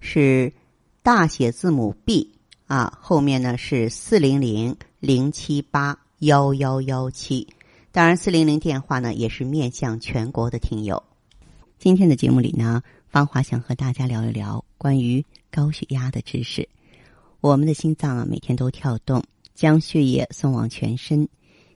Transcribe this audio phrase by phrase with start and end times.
[0.00, 0.52] 是
[1.02, 2.30] 大写字母 B
[2.66, 7.46] 啊，后面呢是四零零零七八幺幺幺七。
[7.92, 11.02] 当然，四零零电话呢也是面向全国的听友。
[11.78, 12.82] 今天的节目里呢。
[13.10, 16.68] 芳华想和大家聊一聊关于高血压的知识。
[17.40, 19.24] 我们的心脏啊，每天都跳动，
[19.54, 21.26] 将血液送往全身。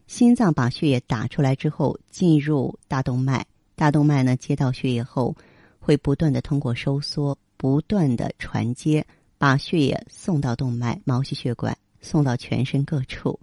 [0.06, 3.46] 心脏把血液打出来之后，进入大动脉。
[3.74, 5.34] 大动脉呢，接到血液后，
[5.80, 9.06] 会不断的通过收缩，不断的传接，
[9.38, 13.38] 把血液送到动脉、毛细血管，送到全身各处。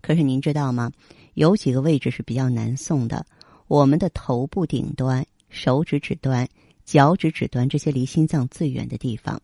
[0.00, 0.92] 可是您知道吗？
[1.34, 3.26] 有几个位置是比较难送的。
[3.66, 6.48] 我们的头部顶端、手指指端。
[6.84, 9.40] 脚趾指端这些离心脏最远的地方，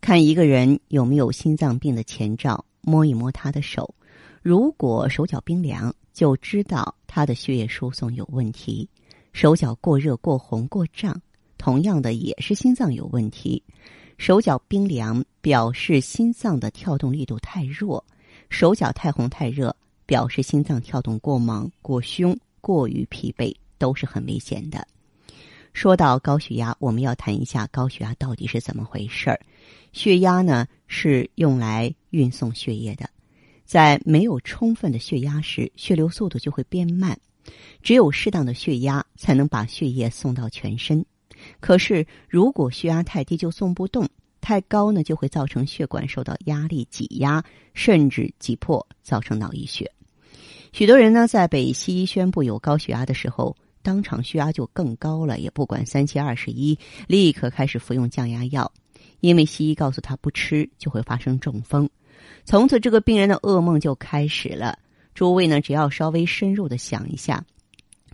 [0.00, 3.92] 看一个人有没有心脏病的前兆，摸一摸他的手，
[4.42, 8.86] 如果手脚冰凉，就知道他的血液输送有问题；
[9.32, 11.18] 手脚过热、过红、过胀，
[11.62, 13.62] 同样的也是心脏有问题。
[14.18, 18.04] 手脚冰凉表示心脏的跳动力度太弱，
[18.50, 19.74] 手脚太红太热
[20.04, 24.84] 表示心脏跳动过猛、过凶、过于疲惫，都是很危险的。
[25.72, 29.40] 说到高血压，我们要谈一下高血压到底是怎么回事儿。
[29.92, 33.08] 血压呢是用来运送血液的，
[33.64, 37.16] 在没有充分的血压时，血流速度就会变慢。
[37.84, 41.06] 只有适当的血压才能把血液送到全身。
[41.60, 44.08] 可是如果血压太低就送不动，
[44.40, 47.42] 太高呢就会造成血管受到压力挤压，
[47.74, 49.90] 甚至挤破，造成脑溢血。
[50.72, 53.56] 许多人呢在被西医宣布有高血压的时候。
[53.84, 56.78] 当场血压就更高了，也不管三七二十一，
[57.08, 58.70] 立刻开始服用降压药，
[59.18, 61.90] 因为西医告诉他不吃就会发生中风。
[62.44, 64.78] 从此，这个病人的噩梦就开始了。
[65.16, 67.44] 诸位呢，只要稍微深入的想一下，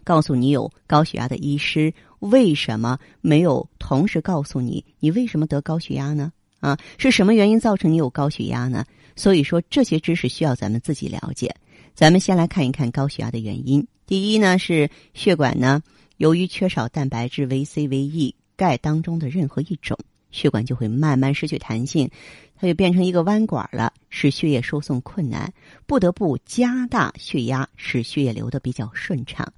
[0.04, 6.32] 告诉你有高血压的医师，为什么没有同时告诉你你为什么得高血压呢？
[6.60, 8.84] 啊，是什么原因造成你有高血压呢？
[9.14, 11.54] 所以说，这些知识需要咱们自己了解。
[11.94, 13.86] 咱们先来看一看高血压的原因。
[14.06, 15.82] 第一呢是血管呢，
[16.16, 19.98] 由于缺少蛋白质维 C、维 E、钙当中的任何一种，
[20.30, 22.10] 血管就会慢慢失去弹性，
[22.56, 25.52] 它就变成一个弯管了，使血液输送困难，
[25.86, 29.52] 不得不加大血压，使血液流得比较顺畅。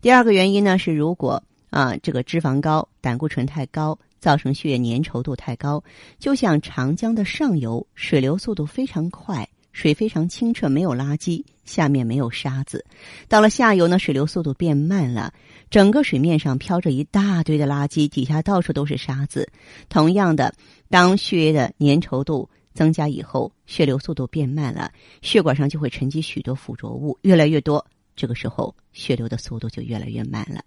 [0.00, 5.82] 第二个原因呢是，如果啊这个脂肪高、胆固醇太高，造成血液粘稠度太高，
[6.18, 9.48] 就像长江的上游，水流速度非常快。
[9.72, 12.82] 水非常清澈，没有垃圾，下面没有沙子。
[13.28, 15.34] 到了下游呢，水流速度变慢了，
[15.68, 19.52] 整个水面上飘着一大堆的垃圾，底下到处都是沙子。
[19.90, 20.54] 同样的，
[20.88, 24.90] 当血液的粘稠度增加以后，血流速度变慢了，
[25.20, 27.84] 血管上就会沉积许多附着物，越来越多。
[28.14, 30.62] 这个时候，血流的速度就越来越慢了。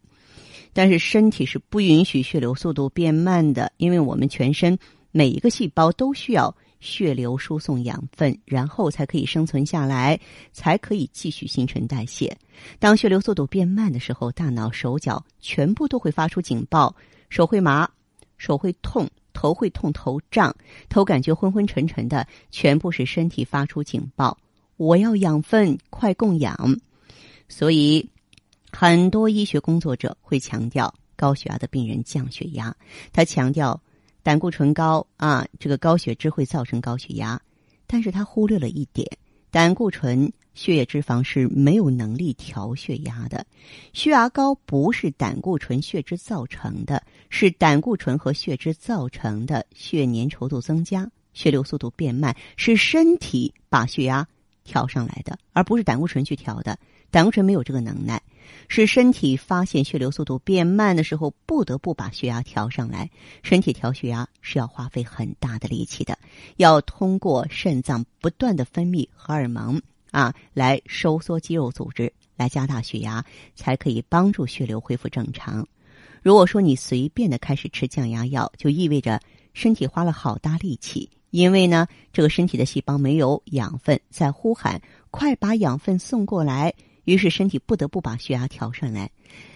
[0.73, 4.77] 但是身体是不允许血流速度变慢的，因为我们全身
[5.11, 6.55] 每一个细胞都需要。
[6.81, 10.17] 血流输送养分，然后才可以生存下来，
[10.53, 12.33] 才可以继续新陈代谢。
[12.79, 16.95] 当血流速度变慢的时候，大脑、手脚全部都会发出警报，
[17.29, 17.85] 手会麻，
[18.37, 20.55] 手会痛，头会痛，头胀，
[20.87, 24.37] 头感觉昏昏沉沉的，全部是身体发出警报，
[24.77, 26.79] 我要养分，快供氧。
[27.49, 28.09] 所以，
[28.71, 32.75] 很多医学工作者会强调高血压的病人降血压，
[33.11, 33.81] 他强调。
[34.21, 37.39] 胆固醇高啊，这个高血脂会造成高血压，
[37.87, 39.09] 但是他忽略了一点，
[39.49, 43.43] 胆固醇、血液脂肪是没有能力调血压的。
[43.93, 54.27] 血压高不是胆固醇、血脂造成的，是胆固醇和血脂造成的血粘稠度增加、血流速度变慢，是身体把血压
[54.65, 56.77] 调上来的，而不是胆固醇去调的。
[57.09, 58.21] 胆固醇没有这个能耐。
[58.67, 63.09] 是身体发现血流速度变慢的时候，不得不把血压调上来。
[63.43, 66.17] 身体调血压是要花费很大的力气的，
[66.57, 69.81] 要通过肾脏不断的分泌荷尔蒙
[70.11, 73.23] 啊，来收缩肌肉组织，来加大血压，
[73.55, 75.67] 才可以帮助血流恢复正常。
[76.21, 79.21] 如果说你随便的开始吃降压药，就意味着
[79.53, 84.81] 身体花了好大力气，因为呢，这个身体的细胞没有养分，在呼喊，
[85.11, 86.73] 快把养分送过来。
[87.09, 89.09] 于是身体不得不把血压调上来。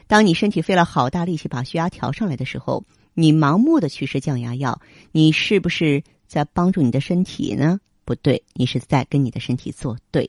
[0.08, 2.84] 当你身体费了好大力气把血压调上来的时候，
[3.14, 7.80] 你盲目的去吃降压药，你是不是在帮助你的身体呢？
[8.06, 10.28] 不对，你是在跟你的身体作对。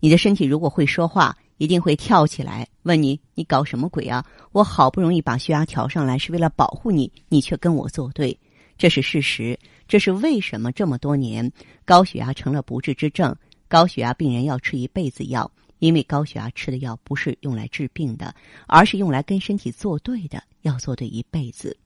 [0.00, 4.24] 你的身体如果会说话，一定会跳起来问你：“你搞什么鬼啊？
[4.52, 8.36] 我好不容易把血压调上来，是为了保护你，你却跟我作对。”
[8.78, 9.58] 这是事实。
[9.86, 11.52] 这是为什么这么多年
[11.84, 13.36] 高血压成了不治之症？
[13.68, 15.50] 高血压病人要吃一辈子药，
[15.82, 18.32] 因为高血压吃的药不是用来治病的，
[18.68, 21.76] 而是用来跟身体作对的，要作对一辈子。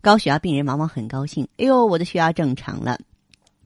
[0.00, 2.98] 高血压病人往往很高兴，哎呦，我的血压正常了。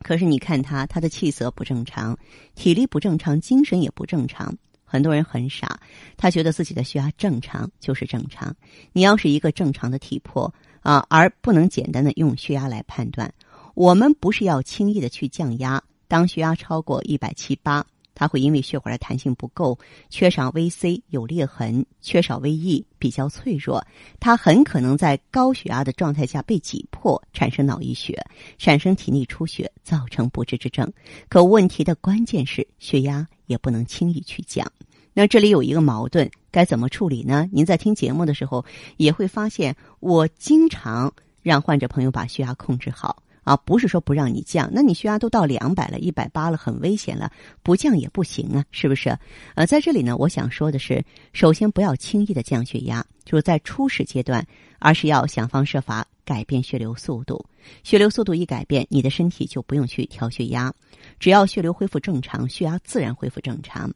[0.02, 2.18] 可是你看他，他的气色不正常，
[2.56, 4.52] 体力不正常，精神也不正常。
[4.84, 5.78] 很多人很傻，
[6.16, 8.52] 他觉得自己的血压正常就是正常。
[8.92, 13.32] 你要是一个正常的体魄啊，而不能简单的用血压来判断。
[13.74, 17.86] 我们不是要轻易的去降压，当血压超过一百七八。
[18.20, 19.78] 它会因为血管的弹性不够，
[20.10, 23.82] 缺少 VC 有裂痕，缺少 VE 比较脆弱，
[24.20, 28.22] 它很可能在高血压的状态下被挤破，产生脑溢血，
[28.58, 30.92] 产生体内出血，造成不治之症。
[31.30, 34.70] 可问题的关键是血压也不能轻易去降。
[35.14, 37.48] 那这里有一个矛盾，该怎么处理呢？
[37.50, 38.62] 您在听节目的时候
[38.98, 43.22] 也会发现，我经常让患者朋友把血压控制好。
[43.42, 47.30] 啊，不是说不让你降，那你血压都到两百了，一百八了，很危险了，
[47.62, 49.18] 不降也不行啊，是不是？
[49.54, 54.46] 呃，在这里呢，我想说的是，首先不要轻易的降血压，就是在初始阶段，
[54.78, 57.44] 而是要想方设法改变血流速度。
[57.82, 60.72] 血流速度一改变，你的身体就不用去调血压，
[61.18, 63.90] 只要血流恢复正常，血压自然恢复正常。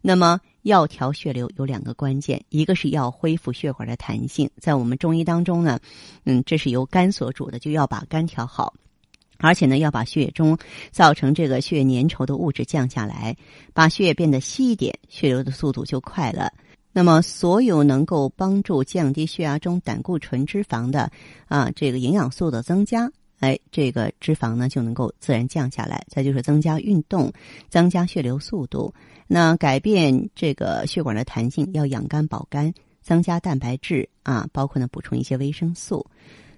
[0.00, 5.80] 那么要调血流有两个关键，一个是要恢复血管的弹性，在我们中医当中呢，
[6.24, 8.74] 嗯，这是由肝所主的，就要把肝调好。
[9.38, 10.56] 而且呢，要把血液中
[10.90, 13.36] 造成这个血液粘稠的物质降下来，
[13.74, 16.52] 把血液变得稀一点，血流的速度就快了。
[16.92, 21.10] 那么，所有能够帮助降低血压中胆固醇脂肪的
[21.46, 23.10] 啊，这个营养素的增加，
[23.44, 26.02] 哎，这个脂肪呢就能够自然降下来。
[26.08, 27.30] 再就是增加运动，
[27.68, 28.92] 增加血流速度，
[29.26, 36.06] 那改变这个血管的弹性，要养肝保肝，增加蛋白质啊，包括呢补充一些维生素。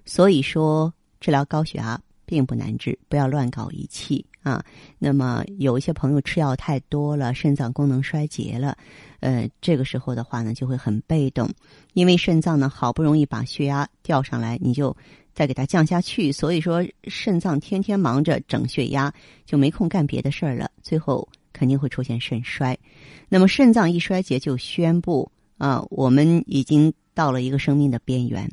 [0.05, 2.00] 所以说，治疗高血压。
[2.26, 4.62] 并不难治，不要乱搞仪器啊。
[4.99, 8.76] 那么有一些朋友吃药太多了，肾脏功能衰竭了，
[9.20, 11.49] 呃，这个时候的话呢，就会很被动，
[11.94, 14.94] 因为肾脏呢好不容易把血压调上来，你就
[15.32, 19.12] 再给它降下去，所以说肾脏天天忙着整血压，
[19.44, 22.76] 就没空干别的事儿了，最后肯定会出现肾衰。
[23.28, 28.50] 那么肾脏一衰竭，就宣布啊，我们已经到了一个生命的边缘。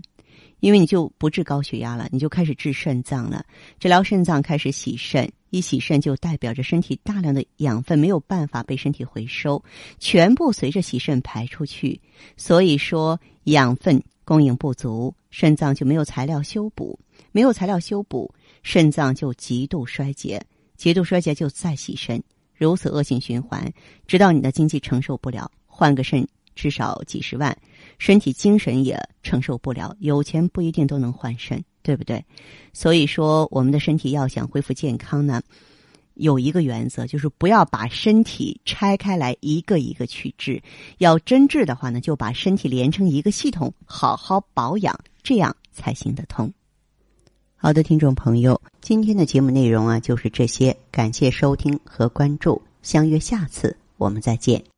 [0.63, 3.45] 因为你就不治高血压了，你就开始治肾脏了。
[3.81, 9.62] 治疗肾脏开始洗肾，一洗肾就代表着身体大量的养分没有办法被身体回收，
[10.00, 12.00] 全部随着洗肾排出去。
[12.38, 16.98] 所以说养分供应不足，肾脏就没有材料修补，
[17.33, 18.33] 没有材料修补，
[18.63, 20.42] 肾脏就极度衰竭，
[20.77, 22.24] 极度衰竭就再洗肾，
[22.56, 23.69] 如此恶性循环，
[24.07, 26.25] 直到你的经济承受不了，换个肾。
[26.55, 27.57] 至少几十万，
[27.97, 29.95] 身体精神也承受不了。
[30.00, 32.23] 有钱不一定都能换肾，对不对？
[32.73, 35.41] 所以说，我们的身体要想恢复健康呢，
[36.15, 40.61] 有一个原则，就是不要把身体拆开来一个一个去治。
[40.97, 46.53] 要真治的话呢，就把身体连成一个系统，好好保养，这样才行得通。
[47.56, 54.72] 好的，听众朋友，今天的节目内容啊就是这些，感谢收听和关注，相约下次我们再见。